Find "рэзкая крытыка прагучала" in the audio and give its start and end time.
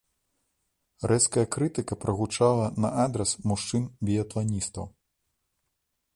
1.11-2.65